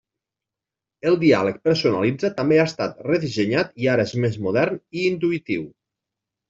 [1.09, 5.71] El diàleg «Personalitza» també ha estat redissenyat i ara és més modern i intuïtiu.